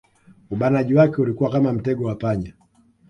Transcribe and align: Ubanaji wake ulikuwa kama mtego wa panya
Ubanaji 0.51 0.95
wake 0.95 1.21
ulikuwa 1.21 1.49
kama 1.49 1.73
mtego 1.73 2.03
wa 2.03 2.15
panya 2.15 2.53